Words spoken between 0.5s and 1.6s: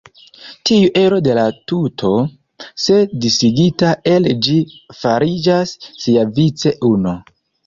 Tiu ero de la